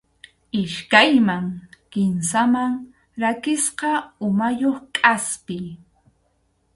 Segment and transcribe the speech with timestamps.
[0.61, 1.45] Iskayman
[1.91, 2.73] kimsaman
[3.21, 3.91] rakisqa
[4.27, 5.57] umayuq kʼaspi.